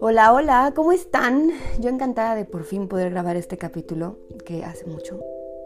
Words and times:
Hola, 0.00 0.32
hola, 0.32 0.72
¿cómo 0.74 0.92
están? 0.92 1.50
Yo 1.80 1.90
encantada 1.90 2.34
de 2.34 2.44
por 2.44 2.64
fin 2.64 2.88
poder 2.88 3.10
grabar 3.10 3.36
este 3.36 3.58
capítulo 3.58 4.16
que 4.44 4.64
hace 4.64 4.86
mucho 4.86 5.20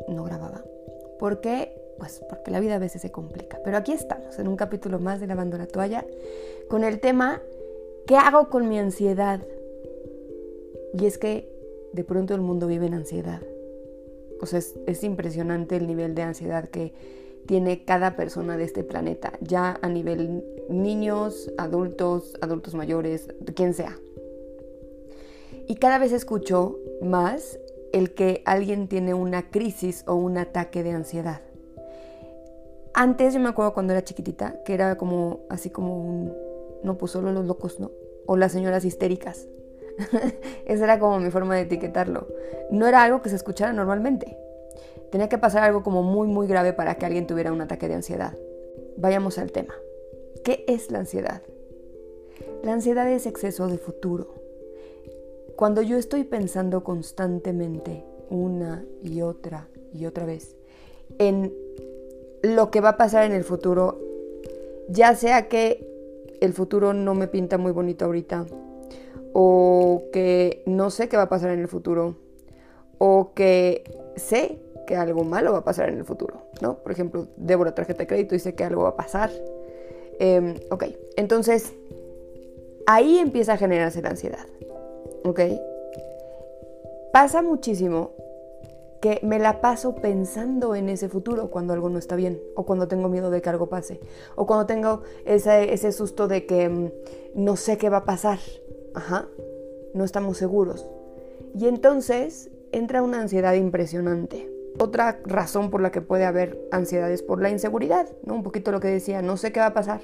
no 0.09 0.25
grababa. 0.25 0.65
¿Por 1.19 1.41
qué? 1.41 1.73
Pues 1.99 2.25
porque 2.29 2.51
la 2.51 2.61
vida 2.61 2.77
a 2.77 2.79
veces 2.79 3.03
se 3.03 3.13
complica. 3.13 3.61
Pero 3.65 3.77
aquí 3.77 3.93
estamos, 3.93 4.39
en 4.39 4.49
un 4.49 4.57
capítulo 4.57 4.99
más 4.99 5.21
de 5.21 5.27
Lavando 5.27 5.59
la 5.59 5.67
Toalla, 5.67 6.05
con 6.69 6.83
el 6.83 7.01
tema 7.01 7.43
¿qué 8.07 8.17
hago 8.17 8.49
con 8.49 8.69
mi 8.69 8.79
ansiedad? 8.79 9.41
Y 10.99 11.07
es 11.07 11.19
que 11.19 11.49
de 11.93 12.03
pronto 12.03 12.35
el 12.35 12.41
mundo 12.41 12.67
vive 12.67 12.87
en 12.87 12.95
ansiedad. 12.95 13.43
O 14.41 14.47
sea, 14.47 14.59
es, 14.59 14.75
es 14.87 15.05
impresionante 15.05 15.77
el 15.77 15.87
nivel 15.87 16.15
de 16.15 16.23
ansiedad 16.23 16.69
que 16.69 16.93
tiene 17.47 17.85
cada 17.85 18.17
persona 18.17 18.57
de 18.57 18.65
este 18.65 18.85
planeta, 18.85 19.33
ya 19.41 19.79
a 19.83 19.89
nivel 19.89 20.45
niños, 20.69 21.53
adultos, 21.59 22.37
adultos 22.41 22.75
mayores, 22.75 23.29
quien 23.55 23.75
sea. 23.75 23.99
Y 25.67 25.77
cada 25.77 25.99
vez 25.99 26.13
escucho 26.13 26.79
más 27.03 27.59
el 27.93 28.15
que 28.15 28.43
alguien 28.45 28.89
tiene 28.89 29.15
una 29.15 29.51
crisis 29.51 30.05
o 30.07 30.15
un 30.15 30.39
ataque 30.39 30.83
de 30.83 30.93
ansiedad. 30.93 31.41
Antes 32.95 33.35
yo 33.35 33.41
me 33.41 33.49
acuerdo 33.49 33.73
cuando 33.73 33.93
era 33.93 34.03
chiquitita 34.03 34.63
que 34.65 34.75
era 34.75 34.97
como 34.97 35.41
así 35.49 35.71
como 35.71 35.97
un 35.97 36.33
no 36.83 36.97
pues 36.99 37.13
solo 37.13 37.33
los 37.33 37.45
locos, 37.45 37.79
¿no? 37.79 37.91
O 38.27 38.37
las 38.37 38.53
señoras 38.53 38.85
histéricas. 38.85 39.49
Esa 40.67 40.85
era 40.85 40.99
como 40.99 41.21
mi 41.21 41.31
forma 41.31 41.55
de 41.57 41.63
etiquetarlo. 41.63 42.27
No 42.71 42.87
era 42.87 43.03
algo 43.03 43.23
que 43.23 43.29
se 43.29 43.37
escuchara 43.37 43.73
normalmente. 43.73 44.37
Tenía 45.11 45.29
que 45.29 45.39
pasar 45.39 45.65
algo 45.65 45.83
como 45.83 46.03
muy 46.03 46.29
muy 46.29 46.47
grave 46.47 46.73
para 46.73 46.97
que 46.97 47.07
alguien 47.07 47.27
tuviera 47.27 47.53
un 47.53 47.61
ataque 47.61 47.89
de 47.89 47.95
ansiedad. 47.95 48.37
Vayamos 48.97 49.39
al 49.39 49.53
tema. 49.53 49.75
¿Qué 50.45 50.65
es 50.69 50.91
la 50.91 51.01
ansiedad? 51.01 51.43
La 52.63 52.73
ansiedad 52.73 53.11
es 53.11 53.27
exceso 53.27 53.67
de 53.69 53.79
futuro. 53.79 54.35
Cuando 55.57 55.83
yo 55.83 55.97
estoy 55.99 56.25
pensando 56.25 56.85
constantemente 56.85 58.05
una 58.31 58.85
y 59.03 59.23
otra 59.23 59.69
y 59.93 60.07
otra 60.07 60.25
vez 60.25 60.57
en 61.19 61.53
lo 62.43 62.71
que 62.71 62.81
va 62.81 62.91
a 62.91 62.97
pasar 62.97 63.25
en 63.25 63.33
el 63.33 63.45
futuro, 63.45 63.99
ya 64.89 65.15
sea 65.15 65.49
que 65.49 65.87
el 66.41 66.53
futuro 66.55 66.95
no 66.95 67.15
me 67.15 67.29
pinta 67.29 67.59
muy 67.59 67.73
bonito 67.73 68.07
ahorita, 68.07 68.47
o 69.33 70.05
que 70.13 70.63
no 70.67 70.91
sé 70.91 71.09
qué 71.09 71.17
va 71.17 71.25
a 71.25 71.29
pasar 71.29 71.51
en 71.51 71.61
el 71.61 71.69
futuro, 71.69 72.17
o 72.99 73.33
que 73.35 73.85
sé 74.17 74.59
que 74.91 74.97
algo 74.97 75.23
malo 75.23 75.53
va 75.53 75.59
a 75.59 75.65
pasar 75.65 75.89
en 75.89 75.99
el 75.99 76.05
futuro, 76.05 76.43
¿no? 76.61 76.79
Por 76.79 76.91
ejemplo, 76.91 77.29
debo 77.37 77.65
la 77.65 77.77
tarjeta 77.77 78.01
de 78.01 78.07
crédito 78.09 78.35
y 78.35 78.41
sé 78.41 78.57
que 78.57 78.65
algo 78.65 78.83
va 78.83 78.89
a 78.89 78.97
pasar. 78.97 79.31
Em, 80.19 80.57
ok, 80.69 80.85
entonces 81.15 81.73
ahí 82.87 83.19
empieza 83.19 83.53
a 83.53 83.57
generarse 83.57 84.03
la 84.03 84.11
ansiedad. 84.11 84.47
¿ok? 85.25 85.41
Pasa 87.13 87.41
muchísimo 87.41 88.13
que 89.01 89.21
me 89.23 89.39
la 89.39 89.61
paso 89.61 89.95
pensando 89.95 90.75
en 90.75 90.89
ese 90.89 91.09
futuro 91.09 91.51
cuando 91.51 91.73
algo 91.73 91.89
no 91.89 91.99
está 91.99 92.17
bien, 92.17 92.43
o 92.57 92.67
cuando 92.67 92.89
tengo 92.89 93.09
miedo 93.09 93.31
de 93.31 93.41
que 93.41 93.49
algo 93.49 93.69
pase, 93.69 94.01
o 94.35 94.47
cuando 94.47 94.67
tengo 94.67 95.03
ese, 95.25 95.73
ese 95.73 95.93
susto 95.93 96.27
de 96.27 96.47
que 96.47 96.69
mm, 96.69 96.91
no 97.35 97.57
sé 97.57 97.79
qué 97.79 97.89
va 97.89 97.99
a 97.99 98.05
pasar, 98.05 98.41
ajá, 98.95 99.29
no 99.95 100.05
estamos 100.05 100.37
seguros. 100.37 100.87
Y 101.55 101.67
entonces 101.67 102.51
entra 102.73 103.03
una 103.03 103.21
ansiedad 103.21 103.55
impresionante. 103.55 104.51
Otra 104.79 105.21
razón 105.25 105.71
por 105.71 105.83
la 105.83 105.91
que 105.91 106.01
puede 106.01 106.25
haber 106.25 106.59
ansiedad 106.71 107.11
es 107.11 107.23
por 107.23 107.43
la 107.43 107.51
inseguridad, 107.51 108.09
¿no? 108.25 108.35
Un 108.35 108.43
poquito 108.43 108.73
lo 108.73 108.81
que 108.81 108.89
decía, 108.89 109.23
no 109.23 109.37
sé 109.37 109.53
qué 109.53 109.61
va 109.61 109.67
a 109.67 109.75
pasar. 109.75 110.01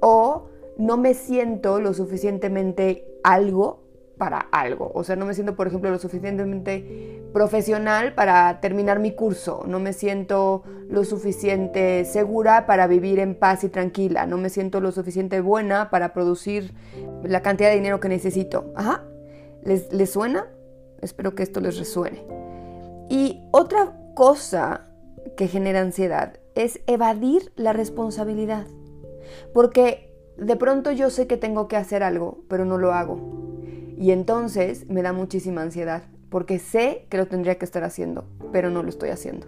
O 0.00 0.48
no 0.76 0.96
me 0.96 1.14
siento 1.14 1.80
lo 1.80 1.94
suficientemente 1.94 3.06
algo 3.22 3.84
para 4.18 4.38
algo. 4.38 4.90
O 4.94 5.04
sea, 5.04 5.16
no 5.16 5.26
me 5.26 5.34
siento, 5.34 5.56
por 5.56 5.66
ejemplo, 5.66 5.90
lo 5.90 5.98
suficientemente 5.98 7.22
profesional 7.32 8.14
para 8.14 8.60
terminar 8.60 9.00
mi 9.00 9.12
curso. 9.12 9.64
No 9.66 9.80
me 9.80 9.92
siento 9.92 10.62
lo 10.88 11.04
suficiente 11.04 12.04
segura 12.04 12.66
para 12.66 12.86
vivir 12.86 13.18
en 13.18 13.34
paz 13.34 13.64
y 13.64 13.68
tranquila. 13.68 14.26
No 14.26 14.38
me 14.38 14.50
siento 14.50 14.80
lo 14.80 14.92
suficiente 14.92 15.40
buena 15.40 15.90
para 15.90 16.12
producir 16.12 16.74
la 17.22 17.42
cantidad 17.42 17.70
de 17.70 17.76
dinero 17.76 18.00
que 18.00 18.08
necesito. 18.08 18.72
Ajá. 18.76 19.04
¿Les, 19.62 19.92
¿Les 19.92 20.10
suena? 20.10 20.48
Espero 21.00 21.34
que 21.34 21.42
esto 21.42 21.60
les 21.60 21.76
resuene. 21.78 22.43
Y 23.08 23.42
otra 23.52 23.96
cosa 24.14 24.88
que 25.36 25.48
genera 25.48 25.80
ansiedad 25.80 26.38
es 26.54 26.80
evadir 26.86 27.52
la 27.56 27.72
responsabilidad. 27.72 28.66
Porque 29.52 30.12
de 30.36 30.56
pronto 30.56 30.90
yo 30.90 31.10
sé 31.10 31.26
que 31.26 31.36
tengo 31.36 31.68
que 31.68 31.76
hacer 31.76 32.02
algo, 32.02 32.44
pero 32.48 32.64
no 32.64 32.78
lo 32.78 32.92
hago 32.92 33.44
y 33.96 34.10
entonces 34.10 34.88
me 34.88 35.02
da 35.02 35.12
muchísima 35.12 35.62
ansiedad, 35.62 36.04
porque 36.28 36.58
sé 36.58 37.06
que 37.10 37.16
lo 37.16 37.26
tendría 37.26 37.58
que 37.58 37.64
estar 37.64 37.84
haciendo, 37.84 38.24
pero 38.52 38.70
no 38.70 38.82
lo 38.82 38.88
estoy 38.88 39.10
haciendo. 39.10 39.46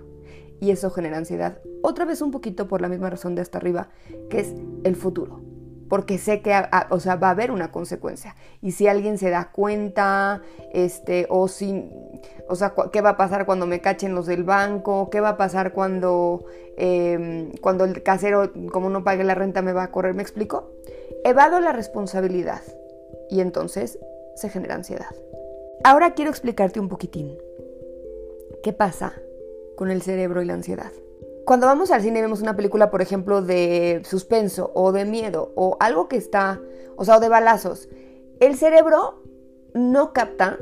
Y 0.60 0.70
eso 0.70 0.90
genera 0.90 1.18
ansiedad. 1.18 1.58
Otra 1.82 2.04
vez 2.04 2.22
un 2.22 2.30
poquito 2.30 2.68
por 2.68 2.80
la 2.80 2.88
misma 2.88 3.10
razón 3.10 3.34
de 3.34 3.42
hasta 3.42 3.58
arriba, 3.58 3.90
que 4.30 4.40
es 4.40 4.54
el 4.84 4.96
futuro. 4.96 5.42
Porque 5.88 6.18
sé 6.18 6.40
que 6.40 6.54
o 6.90 7.00
sea, 7.00 7.16
va 7.16 7.28
a 7.28 7.30
haber 7.30 7.50
una 7.50 7.70
consecuencia. 7.70 8.34
Y 8.60 8.72
si 8.72 8.88
alguien 8.88 9.18
se 9.18 9.30
da 9.30 9.50
cuenta, 9.52 10.42
este, 10.72 11.26
o 11.28 11.48
si, 11.48 11.90
o 12.48 12.56
sea, 12.56 12.74
¿qué 12.92 13.00
va 13.00 13.10
a 13.10 13.16
pasar 13.16 13.46
cuando 13.46 13.66
me 13.66 13.80
cachen 13.80 14.14
los 14.14 14.26
del 14.26 14.44
banco? 14.44 15.10
¿Qué 15.10 15.20
va 15.20 15.30
a 15.30 15.36
pasar 15.36 15.72
cuando, 15.72 16.44
em, 16.76 17.52
cuando 17.60 17.84
el 17.84 18.02
casero, 18.02 18.52
como 18.72 18.90
no 18.90 19.04
pague 19.04 19.24
la 19.24 19.34
renta, 19.34 19.62
me 19.62 19.72
va 19.72 19.84
a 19.84 19.90
correr? 19.90 20.14
¿Me 20.14 20.22
explico? 20.22 20.72
Evado 21.24 21.60
la 21.60 21.72
responsabilidad. 21.72 22.62
Y 23.30 23.40
entonces 23.40 23.98
se 24.34 24.48
genera 24.48 24.74
ansiedad. 24.74 25.14
Ahora 25.84 26.14
quiero 26.14 26.30
explicarte 26.30 26.80
un 26.80 26.88
poquitín 26.88 27.36
qué 28.62 28.72
pasa 28.72 29.14
con 29.76 29.90
el 29.90 30.02
cerebro 30.02 30.42
y 30.42 30.46
la 30.46 30.54
ansiedad. 30.54 30.90
Cuando 31.46 31.66
vamos 31.68 31.92
al 31.92 32.02
cine 32.02 32.18
y 32.18 32.22
vemos 32.22 32.42
una 32.42 32.56
película, 32.56 32.90
por 32.90 33.00
ejemplo, 33.00 33.40
de 33.40 34.02
suspenso 34.04 34.72
o 34.74 34.90
de 34.90 35.04
miedo 35.04 35.52
o 35.54 35.76
algo 35.78 36.08
que 36.08 36.16
está, 36.16 36.60
o 36.96 37.04
sea, 37.04 37.16
o 37.16 37.20
de 37.20 37.28
balazos, 37.28 37.88
el 38.40 38.56
cerebro 38.56 39.22
no 39.72 40.12
capta, 40.12 40.58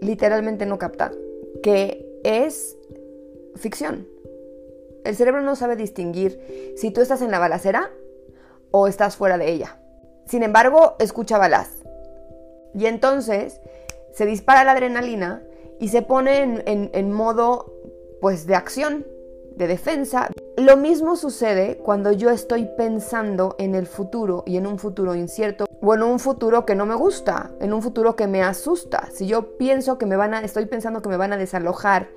literalmente 0.00 0.64
no 0.64 0.78
capta, 0.78 1.10
que 1.60 2.06
es 2.22 2.78
ficción. 3.56 4.06
El 5.04 5.16
cerebro 5.16 5.42
no 5.42 5.56
sabe 5.56 5.74
distinguir 5.74 6.72
si 6.76 6.92
tú 6.92 7.00
estás 7.00 7.20
en 7.20 7.32
la 7.32 7.40
balacera 7.40 7.90
o 8.70 8.86
estás 8.86 9.16
fuera 9.16 9.38
de 9.38 9.50
ella. 9.50 9.80
Sin 10.24 10.44
embargo, 10.44 10.94
escucha 11.00 11.36
balas 11.36 11.82
y 12.74 12.86
entonces 12.86 13.60
se 14.12 14.24
dispara 14.24 14.62
la 14.62 14.72
adrenalina 14.72 15.42
y 15.80 15.88
se 15.88 16.02
pone 16.02 16.62
en, 16.64 17.12
modo 17.12 17.74
pues 18.20 18.46
de 18.46 18.54
acción, 18.54 19.04
de 19.56 19.66
defensa. 19.66 20.28
Lo 20.56 20.76
mismo 20.76 21.16
sucede 21.16 21.78
cuando 21.78 22.12
yo 22.12 22.30
estoy 22.30 22.68
pensando 22.76 23.56
en 23.58 23.74
el 23.74 23.86
futuro 23.86 24.44
y 24.46 24.56
en 24.56 24.66
un 24.66 24.78
futuro 24.78 25.14
incierto 25.14 25.66
o 25.80 25.94
en 25.94 26.02
un 26.02 26.18
futuro 26.18 26.64
que 26.64 26.74
no 26.74 26.86
me 26.86 26.94
gusta, 26.94 27.50
en 27.60 27.72
un 27.72 27.82
futuro 27.82 28.16
que 28.16 28.26
me 28.26 28.42
asusta. 28.42 29.08
Si 29.12 29.26
yo 29.26 29.56
pienso 29.56 29.98
que 29.98 30.06
me 30.06 30.16
van 30.16 30.34
a, 30.34 30.40
estoy 30.40 30.66
pensando 30.66 31.02
que 31.02 31.08
me 31.08 31.16
van 31.16 31.32
a 31.32 31.36
desalojar 31.36 32.08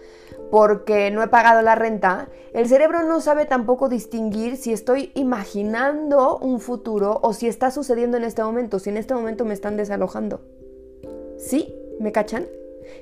porque 0.51 1.11
no 1.11 1.23
he 1.23 1.27
pagado 1.27 1.61
la 1.61 1.75
renta, 1.75 2.29
el 2.53 2.67
cerebro 2.67 3.03
no 3.03 3.21
sabe 3.21 3.45
tampoco 3.45 3.89
distinguir 3.89 4.57
si 4.57 4.71
estoy 4.71 5.11
imaginando 5.15 6.37
un 6.37 6.59
futuro 6.59 7.19
o 7.21 7.33
si 7.33 7.47
está 7.47 7.71
sucediendo 7.71 8.17
en 8.17 8.23
este 8.23 8.43
momento, 8.43 8.79
si 8.79 8.89
en 8.89 8.97
este 8.97 9.13
momento 9.13 9.45
me 9.45 9.53
están 9.53 9.77
desalojando. 9.77 10.41
¿Sí? 11.37 11.75
¿Me 11.99 12.11
cachan? 12.11 12.47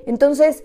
Entonces, 0.05 0.63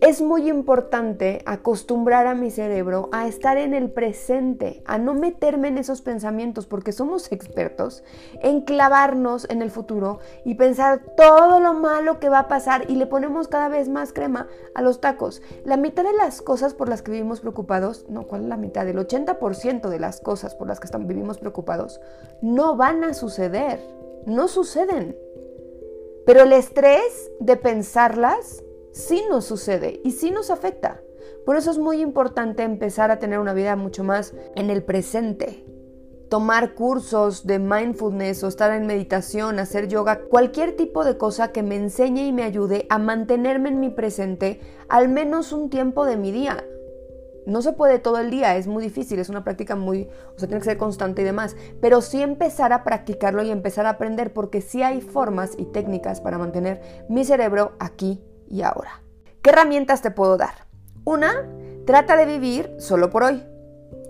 es 0.00 0.20
muy 0.20 0.48
importante 0.48 1.42
acostumbrar 1.46 2.26
a 2.26 2.34
mi 2.34 2.50
cerebro 2.50 3.08
a 3.12 3.26
estar 3.26 3.56
en 3.56 3.74
el 3.74 3.90
presente, 3.90 4.82
a 4.84 4.98
no 4.98 5.14
meterme 5.14 5.68
en 5.68 5.78
esos 5.78 6.02
pensamientos, 6.02 6.66
porque 6.66 6.92
somos 6.92 7.32
expertos 7.32 8.04
en 8.42 8.62
clavarnos 8.62 9.48
en 9.48 9.62
el 9.62 9.70
futuro 9.70 10.18
y 10.44 10.54
pensar 10.54 11.00
todo 11.16 11.60
lo 11.60 11.74
malo 11.74 12.20
que 12.20 12.28
va 12.28 12.40
a 12.40 12.48
pasar 12.48 12.90
y 12.90 12.96
le 12.96 13.06
ponemos 13.06 13.48
cada 13.48 13.68
vez 13.68 13.88
más 13.88 14.12
crema 14.12 14.48
a 14.74 14.82
los 14.82 15.00
tacos. 15.00 15.40
La 15.64 15.76
mitad 15.76 16.04
de 16.04 16.12
las 16.12 16.42
cosas 16.42 16.74
por 16.74 16.88
las 16.88 17.02
que 17.02 17.12
vivimos 17.12 17.40
preocupados, 17.40 18.06
no, 18.08 18.26
¿cuál 18.26 18.42
es 18.42 18.48
la 18.48 18.56
mitad? 18.56 18.86
El 18.88 18.98
80% 18.98 19.88
de 19.88 19.98
las 19.98 20.20
cosas 20.20 20.54
por 20.54 20.68
las 20.68 20.80
que 20.80 20.88
vivimos 20.98 21.38
preocupados 21.38 22.00
no 22.42 22.76
van 22.76 23.04
a 23.04 23.14
suceder, 23.14 23.80
no 24.26 24.48
suceden. 24.48 25.16
Pero 26.26 26.42
el 26.42 26.52
estrés 26.52 27.30
de 27.38 27.56
pensarlas 27.56 28.62
sí 28.96 29.22
nos 29.28 29.44
sucede 29.44 30.00
y 30.04 30.12
sí 30.12 30.30
nos 30.30 30.50
afecta. 30.50 31.02
Por 31.44 31.56
eso 31.56 31.70
es 31.70 31.78
muy 31.78 32.00
importante 32.00 32.62
empezar 32.62 33.10
a 33.10 33.18
tener 33.18 33.38
una 33.38 33.52
vida 33.52 33.76
mucho 33.76 34.02
más 34.02 34.34
en 34.56 34.70
el 34.70 34.82
presente. 34.82 35.64
Tomar 36.30 36.74
cursos 36.74 37.46
de 37.46 37.58
mindfulness 37.58 38.42
o 38.42 38.48
estar 38.48 38.72
en 38.72 38.86
meditación, 38.86 39.58
hacer 39.58 39.86
yoga, 39.86 40.22
cualquier 40.28 40.76
tipo 40.76 41.04
de 41.04 41.18
cosa 41.18 41.52
que 41.52 41.62
me 41.62 41.76
enseñe 41.76 42.26
y 42.26 42.32
me 42.32 42.42
ayude 42.42 42.86
a 42.88 42.98
mantenerme 42.98 43.68
en 43.68 43.80
mi 43.80 43.90
presente 43.90 44.60
al 44.88 45.08
menos 45.08 45.52
un 45.52 45.68
tiempo 45.68 46.06
de 46.06 46.16
mi 46.16 46.32
día. 46.32 46.64
No 47.46 47.62
se 47.62 47.74
puede 47.74 48.00
todo 48.00 48.18
el 48.18 48.30
día, 48.30 48.56
es 48.56 48.66
muy 48.66 48.82
difícil, 48.82 49.20
es 49.20 49.28
una 49.28 49.44
práctica 49.44 49.76
muy, 49.76 50.08
o 50.34 50.38
sea, 50.38 50.48
tiene 50.48 50.58
que 50.60 50.70
ser 50.70 50.78
constante 50.78 51.22
y 51.22 51.24
demás, 51.24 51.54
pero 51.80 52.00
sí 52.00 52.20
empezar 52.20 52.72
a 52.72 52.82
practicarlo 52.82 53.42
y 53.44 53.50
empezar 53.50 53.86
a 53.86 53.90
aprender, 53.90 54.32
porque 54.32 54.62
sí 54.62 54.82
hay 54.82 55.00
formas 55.00 55.52
y 55.56 55.66
técnicas 55.66 56.20
para 56.20 56.38
mantener 56.38 56.80
mi 57.08 57.24
cerebro 57.24 57.72
aquí 57.78 58.20
y 58.48 58.62
ahora. 58.62 59.02
¿Qué 59.42 59.50
herramientas 59.50 60.02
te 60.02 60.10
puedo 60.10 60.36
dar? 60.36 60.66
Una, 61.04 61.48
trata 61.86 62.16
de 62.16 62.26
vivir 62.26 62.74
solo 62.78 63.10
por 63.10 63.22
hoy. 63.22 63.44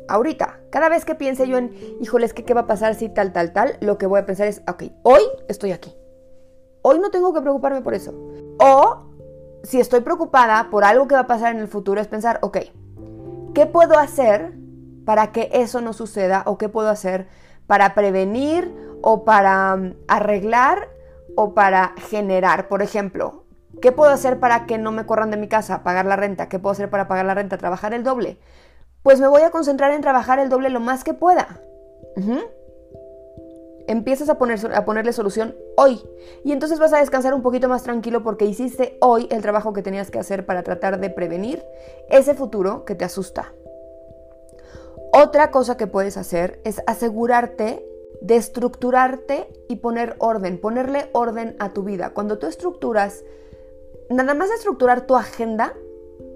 Ahorita, 0.08 0.60
cada 0.70 0.88
vez 0.88 1.04
que 1.04 1.14
piense 1.14 1.48
yo 1.48 1.58
en, 1.58 1.74
híjoles, 2.00 2.32
qué 2.32 2.54
va 2.54 2.62
a 2.62 2.66
pasar 2.66 2.94
si 2.94 3.08
tal, 3.08 3.32
tal, 3.32 3.52
tal, 3.52 3.76
lo 3.80 3.98
que 3.98 4.06
voy 4.06 4.20
a 4.20 4.26
pensar 4.26 4.46
es, 4.46 4.62
ok, 4.68 4.84
hoy 5.02 5.22
estoy 5.48 5.72
aquí. 5.72 5.94
Hoy 6.82 7.00
no 7.00 7.10
tengo 7.10 7.34
que 7.34 7.40
preocuparme 7.40 7.82
por 7.82 7.94
eso. 7.94 8.14
O 8.58 9.06
si 9.64 9.80
estoy 9.80 10.00
preocupada 10.00 10.68
por 10.70 10.84
algo 10.84 11.08
que 11.08 11.16
va 11.16 11.22
a 11.22 11.26
pasar 11.26 11.54
en 11.54 11.60
el 11.60 11.68
futuro, 11.68 12.00
es 12.00 12.06
pensar, 12.06 12.38
ok, 12.42 12.58
¿qué 13.54 13.66
puedo 13.66 13.98
hacer 13.98 14.52
para 15.04 15.32
que 15.32 15.50
eso 15.52 15.80
no 15.80 15.92
suceda? 15.92 16.44
¿O 16.46 16.58
qué 16.58 16.68
puedo 16.68 16.88
hacer 16.88 17.26
para 17.66 17.94
prevenir 17.94 18.72
o 19.02 19.24
para 19.24 19.74
mm, 19.74 19.94
arreglar 20.06 20.88
o 21.34 21.54
para 21.54 21.94
generar? 22.08 22.68
Por 22.68 22.82
ejemplo, 22.82 23.45
¿qué 23.80 23.92
puedo 23.92 24.10
hacer 24.10 24.40
para 24.40 24.66
que 24.66 24.78
no 24.78 24.92
me 24.92 25.06
corran 25.06 25.30
de 25.30 25.36
mi 25.36 25.48
casa? 25.48 25.82
Pagar 25.82 26.06
la 26.06 26.16
renta. 26.16 26.48
¿Qué 26.48 26.58
puedo 26.58 26.72
hacer 26.72 26.90
para 26.90 27.08
pagar 27.08 27.26
la 27.26 27.34
renta? 27.34 27.58
Trabajar 27.58 27.94
el 27.94 28.04
doble. 28.04 28.38
Pues 29.02 29.20
me 29.20 29.28
voy 29.28 29.42
a 29.42 29.50
concentrar 29.50 29.92
en 29.92 30.00
trabajar 30.00 30.38
el 30.38 30.48
doble 30.48 30.70
lo 30.70 30.80
más 30.80 31.04
que 31.04 31.14
pueda 31.14 31.60
empiezas 33.86 34.28
a, 34.28 34.32
a 34.32 34.84
ponerle 34.84 35.12
solución 35.12 35.54
hoy. 35.76 36.02
Y 36.44 36.52
entonces 36.52 36.78
vas 36.78 36.92
a 36.92 36.98
descansar 36.98 37.34
un 37.34 37.42
poquito 37.42 37.68
más 37.68 37.82
tranquilo 37.82 38.22
porque 38.22 38.44
hiciste 38.44 38.96
hoy 39.00 39.28
el 39.30 39.42
trabajo 39.42 39.72
que 39.72 39.82
tenías 39.82 40.10
que 40.10 40.18
hacer 40.18 40.46
para 40.46 40.62
tratar 40.62 41.00
de 41.00 41.10
prevenir 41.10 41.64
ese 42.08 42.34
futuro 42.34 42.84
que 42.84 42.94
te 42.94 43.04
asusta. 43.04 43.52
Otra 45.12 45.50
cosa 45.50 45.76
que 45.76 45.86
puedes 45.86 46.16
hacer 46.16 46.60
es 46.64 46.82
asegurarte 46.86 47.84
de 48.20 48.36
estructurarte 48.36 49.48
y 49.68 49.76
poner 49.76 50.16
orden, 50.18 50.58
ponerle 50.60 51.10
orden 51.12 51.56
a 51.58 51.72
tu 51.72 51.82
vida. 51.82 52.10
Cuando 52.10 52.38
tú 52.38 52.46
estructuras, 52.46 53.24
nada 54.10 54.34
más 54.34 54.50
estructurar 54.50 55.06
tu 55.06 55.16
agenda, 55.16 55.74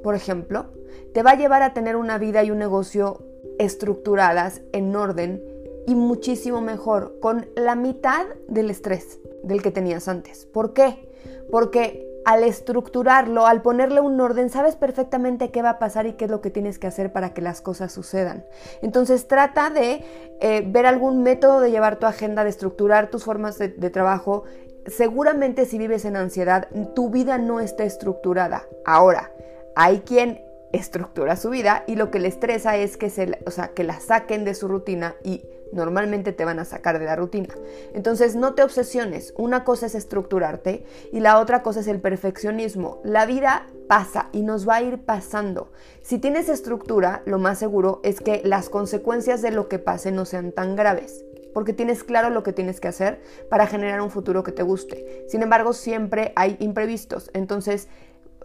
por 0.03 0.15
ejemplo, 0.15 0.67
te 1.13 1.23
va 1.23 1.33
a 1.33 1.37
llevar 1.37 1.63
a 1.63 1.75
tener 1.75 1.97
una 1.97 2.19
vida 2.19 2.43
y 2.43 2.51
un 2.51 2.59
negocio 2.59 3.23
estructuradas, 3.59 4.63
en 4.73 4.95
orden, 4.97 5.43
y 5.87 5.95
muchísimo 5.95 6.61
mejor, 6.61 7.19
con 7.21 7.47
la 7.57 7.75
mitad 7.75 8.27
del 8.49 8.71
estrés 8.71 9.19
del 9.43 9.63
que 9.63 9.71
tenías 9.71 10.09
antes. 10.09 10.47
¿Por 10.47 10.73
qué? 10.73 11.09
Porque 11.51 12.07
al 12.25 12.45
estructurarlo, 12.45 13.47
al 13.47 13.63
ponerle 13.63 14.01
un 14.01 14.21
orden, 14.21 14.51
sabes 14.51 14.77
perfectamente 14.77 15.51
qué 15.51 15.63
va 15.63 15.71
a 15.71 15.79
pasar 15.79 16.07
y 16.07 16.13
qué 16.13 16.27
es 16.27 16.31
lo 16.31 16.41
que 16.41 16.51
tienes 16.51 16.79
que 16.79 16.87
hacer 16.87 17.13
para 17.13 17.33
que 17.33 17.41
las 17.41 17.61
cosas 17.61 17.93
sucedan. 17.93 18.45
Entonces 18.83 19.27
trata 19.27 19.71
de 19.71 20.05
eh, 20.41 20.63
ver 20.67 20.87
algún 20.87 21.23
método 21.23 21.61
de 21.61 21.71
llevar 21.71 21.99
tu 21.99 22.07
agenda, 22.07 22.45
de 22.45 22.51
estructurar 22.51 23.11
tus 23.11 23.25
formas 23.25 23.59
de, 23.59 23.69
trabajo. 23.91 24.45
Seguramente 24.87 25.67
si 25.67 25.79
vives 25.79 26.05
en 26.05 26.17
ansiedad, 26.17 26.69
tu 26.95 27.11
vida 27.11 27.39
no 27.39 27.61
está 27.61 27.85
estructurada. 27.85 28.67
Ahora, 28.85 29.33
hay 29.77 30.01
quien 30.01 30.43
estructura 30.73 31.37
su 31.37 31.51
vida 31.51 31.85
y 31.87 31.97
lo 31.97 32.11
que 32.11 32.21
le 32.21 32.29
estresa 32.29 32.77
es 32.77 32.97
que, 32.97 33.11
se, 33.11 33.39
o 33.47 33.51
sea, 33.51 33.69
que 33.69 33.85
la 33.85 34.01
saquen 34.01 34.45
de 34.45 34.55
su 34.55 34.69
rutina 34.69 35.17
y 35.23 35.45
normalmente 35.73 36.33
te 36.33 36.45
van 36.45 36.59
a 36.59 36.65
sacar 36.65 36.99
de 36.99 37.05
la 37.05 37.17
rutina. 37.17 37.55
Entonces 37.95 38.37
no 38.37 38.55
te 38.55 38.63
obsesiones, 38.63 39.35
una 39.37 39.65
cosa 39.65 39.87
es 39.87 39.95
estructurarte 39.95 40.85
y 41.13 41.21
la 41.21 41.39
otra 41.39 41.63
cosa 41.63 41.81
es 41.81 41.87
el 41.87 42.01
perfeccionismo. 42.01 43.01
La 43.05 43.27
vida 43.27 43.67
pasa 43.89 44.29
y 44.33 44.43
nos 44.43 44.69
va 44.69 44.77
a 44.77 44.83
ir 44.83 45.05
pasando. 45.05 45.71
Si 46.03 46.19
tienes 46.19 46.49
estructura, 46.49 47.23
lo 47.27 47.39
más 47.39 47.59
seguro 47.59 48.01
es 48.03 48.21
que 48.21 48.43
las 48.45 48.69
consecuencias 48.69 49.43
de 49.43 49.51
lo 49.51 49.69
que 49.69 49.79
pase 49.79 50.11
no 50.13 50.25
sean 50.25 50.53
tan 50.53 50.77
graves 50.77 51.25
porque 51.55 51.73
tienes 51.73 52.05
claro 52.05 52.31
lo 52.31 52.43
que 52.43 52.53
tienes 52.53 52.81
que 52.81 52.89
hacer 52.89 53.21
para 53.49 53.67
generar 53.67 54.01
un 54.01 54.11
futuro 54.11 54.43
que 54.43 54.53
te 54.53 54.63
guste. 54.63 55.25
Sin 55.29 55.43
embargo, 55.43 55.73
siempre 55.73 56.33
hay 56.37 56.57
imprevistos. 56.61 57.31
Entonces, 57.35 57.89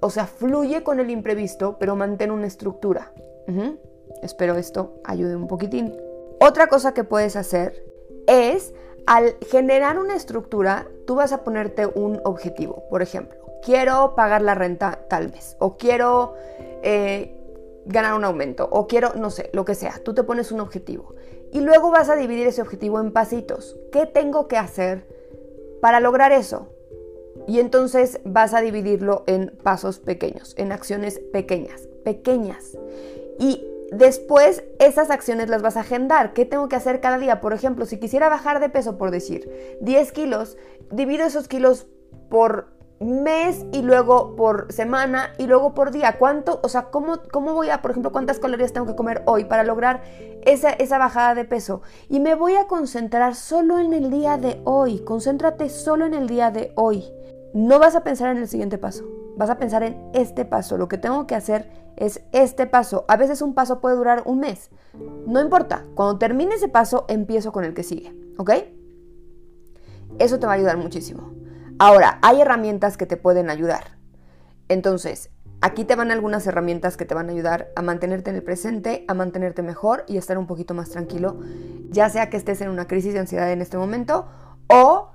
o 0.02 0.10
sea, 0.10 0.26
fluye 0.28 0.84
con 0.84 1.00
el 1.00 1.10
imprevisto, 1.10 1.78
pero 1.80 1.96
mantén 1.96 2.32
una 2.32 2.48
estructura. 2.48 3.12
Espero 4.22 4.56
esto 4.56 5.02
ayude 5.04 5.36
un 5.36 5.48
poquitín. 5.48 5.96
Otra 6.40 6.68
cosa 6.68 6.94
que 6.94 7.04
puedes 7.04 7.36
hacer 7.36 7.84
es, 8.28 8.74
al 9.06 9.36
generar 9.50 9.98
una 9.98 10.16
estructura, 10.16 10.88
tú 11.06 11.16
vas 11.16 11.32
a 11.32 11.44
ponerte 11.44 11.86
un 11.86 12.20
objetivo. 12.24 12.84
Por 12.90 13.02
ejemplo, 13.02 13.38
quiero 13.64 14.16
pagar 14.16 14.42
la 14.42 14.56
renta 14.56 15.00
tal 15.10 15.32
mes, 15.32 15.56
o 15.60 15.78
quiero 15.78 16.36
eh, 16.84 17.36
ganar 17.86 18.16
un 18.16 18.26
aumento, 18.26 18.68
o 18.72 18.88
quiero, 18.88 19.14
no 19.16 19.30
sé, 19.30 19.50
lo 19.54 19.64
que 19.66 19.76
sea. 19.76 20.00
Tú 20.04 20.14
te 20.14 20.24
pones 20.24 20.52
un 20.52 20.60
objetivo. 20.60 21.16
Y 21.56 21.62
luego 21.62 21.90
vas 21.90 22.10
a 22.10 22.18
dividir 22.18 22.48
ese 22.48 22.62
objetivo 22.62 23.00
en 23.00 23.14
pasitos. 23.14 23.78
¿Qué 23.90 24.06
tengo 24.06 24.50
que 24.50 24.58
hacer 24.58 25.08
para 25.82 26.02
lograr 26.02 26.34
eso? 26.34 26.68
Y 27.48 27.62
entonces 27.62 28.20
vas 28.26 28.54
a 28.54 28.60
dividirlo 28.60 29.24
en 29.26 29.58
pasos 29.64 30.00
pequeños, 30.00 30.54
en 30.58 30.74
acciones 30.74 31.20
pequeñas, 31.32 31.88
pequeñas. 32.04 32.78
Y 33.40 33.66
Después, 33.92 34.64
esas 34.80 35.12
acciones 35.12 35.48
las 35.48 35.62
vas 35.62 35.78
a 35.78 35.82
agendar. 35.82 36.34
¿Qué 36.34 36.44
tengo 36.44 36.68
que 36.68 36.76
hacer 36.76 37.00
cada 37.02 37.20
día? 37.20 37.40
Por 37.40 37.54
ejemplo, 37.54 37.86
si 37.86 38.00
quisiera 38.00 38.30
bajar 38.30 38.60
de 38.60 38.68
peso, 38.68 38.98
por 38.98 39.12
decir, 39.12 39.78
10 39.80 40.12
kilos, 40.12 40.58
divido 40.92 41.24
esos 41.24 41.48
kilos 41.48 41.86
por 42.30 42.75
mes 43.06 43.66
y 43.72 43.82
luego 43.82 44.36
por 44.36 44.72
semana 44.72 45.34
y 45.38 45.48
luego 45.48 45.74
por 45.74 45.92
día. 45.92 46.18
¿Cuánto? 46.18 46.60
O 46.64 46.70
sea, 46.70 46.86
¿cómo, 46.86 47.20
cómo 47.32 47.54
voy 47.54 47.70
a, 47.70 47.82
por 47.82 47.92
ejemplo, 47.92 48.12
cuántas 48.12 48.40
calorías 48.40 48.74
tengo 48.74 48.88
que 48.88 48.96
comer 48.96 49.24
hoy 49.26 49.46
para 49.46 49.64
lograr 49.64 50.04
esa, 50.44 50.70
esa 50.70 50.98
bajada 50.98 51.36
de 51.36 51.46
peso? 51.46 51.82
Y 52.10 52.20
me 52.20 52.36
voy 52.36 52.56
a 52.56 52.68
concentrar 52.68 53.36
solo 53.36 53.80
en 53.80 53.94
el 53.94 54.10
día 54.10 54.38
de 54.38 54.62
hoy. 54.64 55.00
Concéntrate 55.00 55.70
solo 55.70 56.06
en 56.06 56.14
el 56.14 56.28
día 56.28 56.52
de 56.52 56.72
hoy. 56.76 57.06
No 57.54 57.80
vas 57.80 57.96
a 57.96 58.04
pensar 58.04 58.32
en 58.32 58.38
el 58.38 58.48
siguiente 58.48 58.78
paso. 58.78 59.06
Vas 59.38 59.50
a 59.50 59.58
pensar 59.58 59.84
en 59.84 59.98
este 60.14 60.46
paso. 60.46 60.78
Lo 60.78 60.88
que 60.88 60.98
tengo 60.98 61.28
que 61.28 61.36
hacer 61.36 61.70
es 61.98 62.22
este 62.32 62.66
paso. 62.66 63.06
A 63.08 63.18
veces 63.18 63.42
un 63.42 63.54
paso 63.54 63.82
puede 63.82 63.96
durar 63.96 64.24
un 64.26 64.40
mes. 64.40 64.70
No 65.28 65.42
importa. 65.42 65.86
Cuando 65.96 66.18
termine 66.18 66.56
ese 66.56 66.68
paso, 66.68 67.06
empiezo 67.08 67.52
con 67.52 67.64
el 67.64 67.74
que 67.74 67.84
sigue. 67.84 68.16
¿Ok? 68.38 68.52
Eso 70.20 70.40
te 70.40 70.46
va 70.46 70.54
a 70.54 70.56
ayudar 70.56 70.78
muchísimo. 70.78 71.35
Ahora, 71.80 72.20
hay 72.22 72.42
herramientas 72.42 72.98
que 72.98 73.06
te 73.06 73.18
pueden 73.18 73.50
ayudar. 73.50 73.98
Entonces, 74.70 75.30
aquí 75.62 75.86
te 75.86 75.96
van 75.96 76.12
algunas 76.12 76.48
herramientas 76.48 76.98
que 76.98 77.06
te 77.06 77.14
van 77.14 77.30
a 77.30 77.34
ayudar 77.34 77.70
a 77.76 77.82
mantenerte 77.82 78.30
en 78.30 78.38
el 78.38 78.44
presente, 78.44 79.06
a 79.08 79.14
mantenerte 79.14 79.62
mejor 79.62 80.06
y 80.08 80.18
estar 80.18 80.38
un 80.38 80.48
poquito 80.48 80.74
más 80.74 80.90
tranquilo, 80.90 81.40
ya 81.90 82.10
sea 82.10 82.30
que 82.30 82.38
estés 82.38 82.62
en 82.62 82.70
una 82.70 82.88
crisis 82.88 83.14
de 83.14 83.20
ansiedad 83.20 83.52
en 83.52 83.62
este 83.62 83.78
momento 83.78 84.28
o 84.68 85.12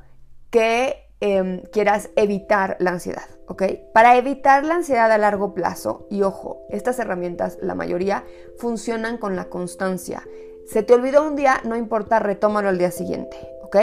que 0.50 1.10
Em, 1.22 1.60
quieras 1.64 2.08
evitar 2.16 2.78
la 2.80 2.92
ansiedad, 2.92 3.26
¿ok? 3.46 3.64
Para 3.92 4.16
evitar 4.16 4.64
la 4.64 4.76
ansiedad 4.76 5.12
a 5.12 5.18
largo 5.18 5.52
plazo, 5.52 6.06
y 6.08 6.22
ojo, 6.22 6.62
estas 6.70 6.98
herramientas, 6.98 7.58
la 7.60 7.74
mayoría, 7.74 8.24
funcionan 8.56 9.18
con 9.18 9.36
la 9.36 9.50
constancia. 9.50 10.22
Se 10.66 10.82
te 10.82 10.94
olvidó 10.94 11.22
un 11.28 11.36
día, 11.36 11.60
no 11.64 11.76
importa, 11.76 12.20
retómalo 12.20 12.70
al 12.70 12.78
día 12.78 12.90
siguiente, 12.90 13.36
¿ok? 13.62 13.76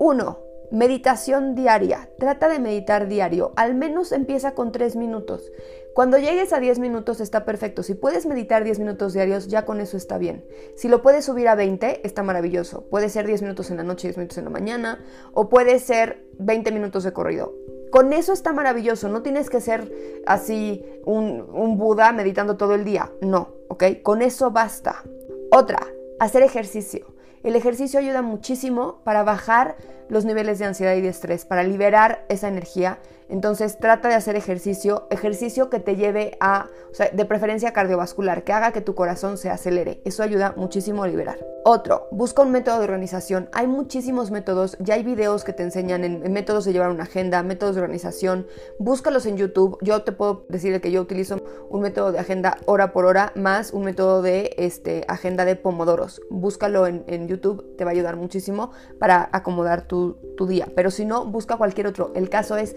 Uno, 0.00 0.40
Meditación 0.70 1.54
diaria. 1.54 2.10
Trata 2.18 2.48
de 2.48 2.58
meditar 2.58 3.08
diario. 3.08 3.52
Al 3.56 3.74
menos 3.74 4.12
empieza 4.12 4.54
con 4.54 4.72
3 4.72 4.96
minutos. 4.96 5.52
Cuando 5.94 6.18
llegues 6.18 6.52
a 6.52 6.60
10 6.60 6.78
minutos 6.78 7.20
está 7.20 7.44
perfecto. 7.44 7.82
Si 7.82 7.94
puedes 7.94 8.26
meditar 8.26 8.64
10 8.64 8.80
minutos 8.80 9.12
diarios, 9.12 9.46
ya 9.46 9.64
con 9.64 9.80
eso 9.80 9.96
está 9.96 10.18
bien. 10.18 10.44
Si 10.74 10.88
lo 10.88 11.02
puedes 11.02 11.24
subir 11.24 11.48
a 11.48 11.54
20, 11.54 12.06
está 12.06 12.22
maravilloso. 12.22 12.86
Puede 12.90 13.08
ser 13.08 13.26
10 13.26 13.42
minutos 13.42 13.70
en 13.70 13.78
la 13.78 13.82
noche, 13.82 14.08
10 14.08 14.18
minutos 14.18 14.38
en 14.38 14.44
la 14.44 14.50
mañana, 14.50 15.04
o 15.32 15.48
puede 15.48 15.78
ser 15.78 16.26
20 16.38 16.70
minutos 16.72 17.04
de 17.04 17.12
corrido. 17.12 17.54
Con 17.90 18.12
eso 18.12 18.32
está 18.32 18.52
maravilloso. 18.52 19.08
No 19.08 19.22
tienes 19.22 19.48
que 19.48 19.60
ser 19.60 19.90
así 20.26 20.84
un, 21.04 21.46
un 21.52 21.78
Buda 21.78 22.12
meditando 22.12 22.56
todo 22.56 22.74
el 22.74 22.84
día. 22.84 23.10
No, 23.22 23.54
¿ok? 23.68 23.84
Con 24.02 24.20
eso 24.20 24.50
basta. 24.50 25.02
Otra, 25.50 25.80
hacer 26.18 26.42
ejercicio. 26.42 27.15
El 27.46 27.54
ejercicio 27.54 28.00
ayuda 28.00 28.22
muchísimo 28.22 28.98
para 29.04 29.22
bajar 29.22 29.76
los 30.08 30.24
niveles 30.24 30.58
de 30.58 30.64
ansiedad 30.64 30.96
y 30.96 31.00
de 31.00 31.10
estrés, 31.10 31.44
para 31.44 31.62
liberar 31.62 32.24
esa 32.28 32.48
energía. 32.48 32.98
Entonces 33.28 33.78
trata 33.78 34.08
de 34.08 34.14
hacer 34.14 34.36
ejercicio, 34.36 35.06
ejercicio 35.10 35.68
que 35.70 35.80
te 35.80 35.96
lleve 35.96 36.36
a, 36.40 36.68
o 36.90 36.94
sea, 36.94 37.10
de 37.10 37.24
preferencia 37.24 37.72
cardiovascular, 37.72 38.44
que 38.44 38.52
haga 38.52 38.72
que 38.72 38.80
tu 38.80 38.94
corazón 38.94 39.38
se 39.38 39.50
acelere. 39.50 40.00
Eso 40.04 40.22
ayuda 40.22 40.54
muchísimo 40.56 41.02
a 41.02 41.08
liberar. 41.08 41.38
Otro, 41.64 42.06
busca 42.12 42.42
un 42.42 42.52
método 42.52 42.78
de 42.78 42.84
organización. 42.84 43.48
Hay 43.52 43.66
muchísimos 43.66 44.30
métodos, 44.30 44.76
ya 44.78 44.94
hay 44.94 45.02
videos 45.02 45.42
que 45.42 45.52
te 45.52 45.64
enseñan 45.64 46.04
en, 46.04 46.32
métodos 46.32 46.64
de 46.64 46.72
llevar 46.72 46.90
una 46.90 47.04
agenda, 47.04 47.42
métodos 47.42 47.74
de 47.74 47.82
organización. 47.82 48.46
Búscalos 48.78 49.26
en 49.26 49.36
YouTube. 49.36 49.78
Yo 49.82 50.02
te 50.02 50.12
puedo 50.12 50.46
decir 50.48 50.80
que 50.80 50.92
yo 50.92 51.00
utilizo 51.00 51.42
un 51.68 51.80
método 51.80 52.12
de 52.12 52.20
agenda 52.20 52.58
hora 52.66 52.92
por 52.92 53.04
hora 53.04 53.32
más 53.34 53.72
un 53.72 53.84
método 53.84 54.22
de 54.22 54.54
este, 54.58 55.04
agenda 55.08 55.44
de 55.44 55.56
pomodoros. 55.56 56.20
Búscalo 56.30 56.86
en, 56.86 57.04
en 57.08 57.26
YouTube, 57.26 57.76
te 57.76 57.84
va 57.84 57.90
a 57.90 57.94
ayudar 57.94 58.16
muchísimo 58.16 58.70
para 58.98 59.28
acomodar 59.32 59.82
tu 59.82 59.96
tu, 60.36 60.46
día, 60.46 60.68
pero 60.74 60.90
si 60.90 61.04
no, 61.04 61.24
busca 61.24 61.56
cualquier 61.56 61.86
otro. 61.86 62.12
El 62.14 62.28
caso 62.28 62.56
es, 62.56 62.76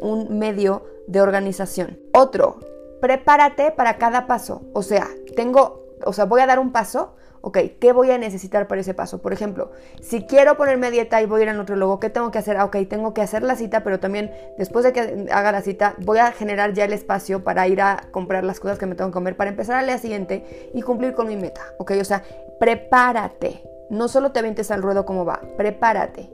un 0.00 0.38
medio 0.38 0.84
de 1.06 1.20
organización. 1.20 1.98
Otro, 2.12 2.58
prepárate 3.00 3.70
para 3.70 3.98
cada 3.98 4.26
paso. 4.26 4.62
O 4.72 4.82
sea, 4.82 5.08
tengo, 5.36 5.84
o 6.04 6.12
sea, 6.12 6.24
voy 6.24 6.40
a 6.40 6.46
dar 6.46 6.58
un 6.58 6.72
paso, 6.72 7.14
ok, 7.42 7.58
¿qué 7.78 7.92
voy 7.92 8.10
a 8.10 8.16
necesitar 8.16 8.66
para 8.66 8.80
ese 8.80 8.94
paso? 8.94 9.20
Por 9.20 9.34
ejemplo, 9.34 9.70
si 10.00 10.22
quiero 10.24 10.56
ponerme 10.56 10.86
a 10.86 10.90
dieta 10.90 11.20
y 11.20 11.26
voy 11.26 11.40
a 11.40 11.42
ir 11.44 11.50
al 11.50 11.58
nutriólogo, 11.58 12.00
¿qué 12.00 12.08
tengo 12.08 12.30
que 12.30 12.38
hacer? 12.38 12.56
Ah, 12.56 12.64
ok, 12.64 12.76
tengo 12.88 13.12
que 13.12 13.20
hacer 13.20 13.42
la 13.42 13.56
cita, 13.56 13.84
pero 13.84 14.00
también 14.00 14.32
después 14.56 14.84
de 14.84 14.92
que 14.94 15.26
haga 15.30 15.52
la 15.52 15.60
cita, 15.60 15.94
voy 15.98 16.18
a 16.18 16.32
generar 16.32 16.72
ya 16.72 16.86
el 16.86 16.94
espacio 16.94 17.44
para 17.44 17.68
ir 17.68 17.82
a 17.82 18.08
comprar 18.10 18.44
las 18.44 18.60
cosas 18.60 18.78
que 18.78 18.86
me 18.86 18.94
tengo 18.94 19.10
que 19.10 19.14
comer 19.14 19.36
para 19.36 19.50
empezar 19.50 19.76
al 19.76 19.86
día 19.86 19.98
siguiente 19.98 20.70
y 20.72 20.80
cumplir 20.80 21.12
con 21.12 21.28
mi 21.28 21.36
meta, 21.36 21.60
ok, 21.78 21.92
o 22.00 22.04
sea, 22.04 22.22
prepárate. 22.58 23.62
No 23.90 24.08
solo 24.08 24.32
te 24.32 24.40
ventes 24.40 24.70
al 24.70 24.80
ruedo 24.80 25.04
como 25.04 25.26
va, 25.26 25.42
prepárate. 25.58 26.33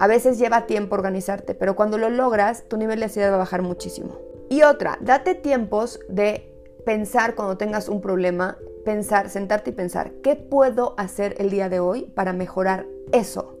A 0.00 0.06
veces 0.06 0.38
lleva 0.38 0.64
tiempo 0.64 0.94
organizarte, 0.94 1.54
pero 1.54 1.76
cuando 1.76 1.98
lo 1.98 2.08
logras, 2.08 2.64
tu 2.68 2.78
nivel 2.78 3.00
de 3.00 3.04
ansiedad 3.04 3.30
va 3.30 3.34
a 3.34 3.38
bajar 3.40 3.60
muchísimo. 3.60 4.16
Y 4.48 4.62
otra, 4.62 4.96
date 5.02 5.34
tiempos 5.34 6.00
de 6.08 6.54
pensar 6.86 7.34
cuando 7.34 7.58
tengas 7.58 7.86
un 7.90 8.00
problema 8.00 8.56
pensar, 8.82 9.28
sentarte 9.28 9.70
y 9.70 9.72
pensar, 9.74 10.12
¿qué 10.22 10.36
puedo 10.36 10.94
hacer 10.96 11.34
el 11.36 11.50
día 11.50 11.68
de 11.68 11.80
hoy 11.80 12.10
para 12.14 12.32
mejorar 12.32 12.86
eso? 13.12 13.58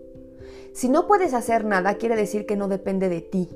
Si 0.72 0.88
no 0.88 1.06
puedes 1.06 1.34
hacer 1.34 1.66
nada, 1.66 1.96
quiere 1.96 2.16
decir 2.16 2.46
que 2.46 2.56
no 2.56 2.68
depende 2.68 3.10
de 3.10 3.20
ti. 3.20 3.50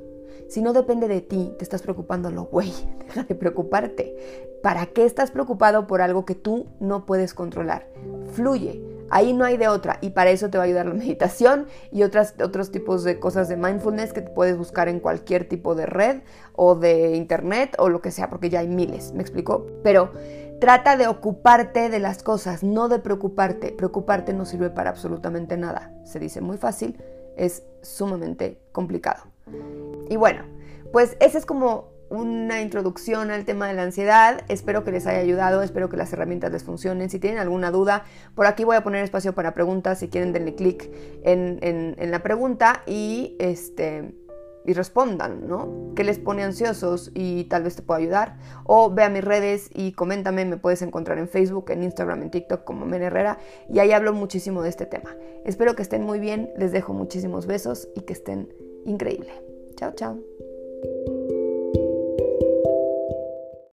Si 0.49 0.61
no 0.61 0.75
depende 0.75 1.09
de 1.09 1.23
ti, 1.23 1.55
te 1.57 1.65
estás 1.65 1.81
preocupando 1.81 2.31
lo 2.31 2.45
güey, 2.45 2.71
deja 2.99 3.23
de 3.23 3.35
preocuparte. 3.35 4.15
¿Para 4.63 4.85
qué 4.85 5.07
estás 5.07 5.31
preocupado 5.31 5.87
por 5.87 6.03
algo 6.03 6.27
que 6.27 6.35
tú 6.35 6.67
no 6.81 7.07
puedes 7.07 7.33
controlar? 7.33 7.89
Fluye, 8.35 8.94
ahí 9.15 9.33
no 9.33 9.45
hay 9.45 9.57
de 9.57 9.69
otra 9.69 9.99
y 10.01 10.11
para 10.11 10.31
eso 10.31 10.51
te 10.51 10.59
va 10.59 10.65
a 10.65 10.67
ayudar 10.67 10.87
la 10.87 10.95
meditación 10.95 11.67
y 11.91 12.03
otras, 12.03 12.35
otros 12.43 12.71
tipos 12.71 13.05
de 13.05 13.19
cosas 13.19 13.49
de 13.49 13.57
mindfulness 13.57 14.13
que 14.13 14.21
te 14.21 14.31
puedes 14.31 14.59
buscar 14.59 14.89
en 14.89 15.01
cualquier 15.01 15.49
tipo 15.49 15.75
de 15.75 15.87
red 15.87 16.23
o 16.53 16.75
de 16.75 17.17
internet 17.17 17.77
o 17.79 17.89
lo 17.89 18.03
que 18.03 18.11
sea, 18.11 18.29
porque 18.29 18.51
ya 18.51 18.61
hay 18.61 18.69
miles, 18.69 19.13
¿me 19.13 19.23
explico? 19.23 19.67
Pero 19.83 20.11
Trata 20.61 20.97
de 20.97 21.09
ocuparte 21.09 21.91
de 21.91 21.99
las 21.99 22.23
cosas, 22.23 22.63
no 22.63 22.89
de 22.89 22.99
preocuparte. 22.99 23.73
Preocuparte 23.73 24.33
no 24.33 24.47
sirve 24.47 24.71
para 24.71 24.89
absolutamente 24.91 25.59
nada. 25.59 25.93
Se 26.05 26.19
dice 26.19 26.41
muy 26.41 26.57
fácil, 26.57 26.97
es 27.37 27.65
sumamente 27.83 28.59
complicado. 28.73 29.25
Y 30.09 30.17
bueno, 30.17 30.45
pues 30.91 31.17
esa 31.21 31.37
es 31.37 31.45
como 31.45 31.91
una 32.15 32.61
introducción 32.61 33.31
al 33.31 33.45
tema 33.45 33.69
de 33.69 33.75
la 33.75 33.83
ansiedad. 33.83 34.43
Espero 34.49 34.85
que 34.85 34.93
les 34.93 35.07
haya 35.07 35.19
ayudado, 35.19 35.63
espero 35.63 35.89
que 35.89 35.97
las 35.97 36.13
herramientas 36.13 36.53
les 36.53 36.65
funcionen. 36.65 37.11
Si 37.11 37.19
tienen 37.19 37.39
alguna 37.39 37.71
duda, 37.71 38.05
por 38.35 38.47
aquí 38.47 38.65
voy 38.65 38.77
a 38.77 38.83
poner 38.83 39.05
espacio 39.05 39.35
para 39.35 39.55
preguntas. 39.55 39.99
Si 39.99 40.09
quieren, 40.09 40.33
denle 40.33 40.55
clic 40.55 40.91
en, 41.25 41.59
en 41.63 42.11
la 42.11 42.23
pregunta 42.23 42.83
y 42.87 43.37
este 43.39 44.15
y 44.65 44.73
respondan, 44.73 45.47
¿no? 45.47 45.93
¿Qué 45.95 46.05
les 46.05 46.19
pone 46.19 46.43
ansiosos 46.43 47.11
y 47.15 47.45
tal 47.45 47.65
vez 47.65 47.77
te 47.77 47.83
pueda 47.83 48.01
ayudar? 48.01 48.39
O 48.65 48.91
ve 48.91 49.05
a 49.05 49.11
mis 49.11 49.23
redes 49.23 49.69
y 49.75 49.93
coméntame, 49.93 50.45
me 50.45 50.57
puedes 50.57 50.81
encontrar 50.83 51.19
en 51.19 51.29
Facebook, 51.29 51.71
en 51.71 51.83
Instagram, 51.83 52.23
en 52.23 52.31
TikTok 52.31 52.65
como 52.65 52.87
Men 52.87 53.03
Herrera 53.03 53.39
y 53.69 53.79
ahí 53.79 53.93
hablo 53.93 54.13
muchísimo 54.13 54.63
de 54.63 54.71
este 54.71 54.87
tema. 54.87 55.15
Espero 55.45 55.77
que 55.77 55.83
estén 55.83 56.03
muy 56.03 56.19
bien, 56.19 56.51
les 56.57 56.73
dejo 56.73 56.95
muchísimos 56.95 57.47
besos 57.47 57.89
y 57.95 58.03
que 58.03 58.15
estén 58.15 58.49
increíble. 58.87 59.33
Chao, 59.77 59.93
chao. 59.95 60.19